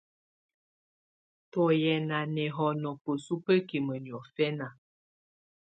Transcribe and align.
Tù 1.51 1.61
yɛ́ 1.81 1.97
ná 2.09 2.17
nɛ́hɔnɔ 2.33 2.89
bǝ́su 3.03 3.33
bǝ́kimǝ 3.43 3.95
niɔfɛna. 4.03 4.67